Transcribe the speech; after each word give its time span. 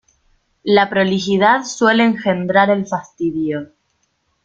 La 0.63 0.89
prolijidad 0.89 1.61
suele 1.63 2.03
engendrar 2.03 2.71
el 2.71 2.87
fastidio. 2.87 3.69